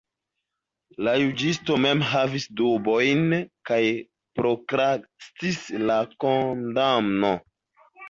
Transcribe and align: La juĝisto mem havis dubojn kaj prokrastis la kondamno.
La 1.07 1.11
juĝisto 1.23 1.77
mem 1.83 2.01
havis 2.13 2.47
dubojn 2.63 3.37
kaj 3.71 3.81
prokrastis 4.43 5.65
la 5.89 6.03
kondamno. 6.27 7.37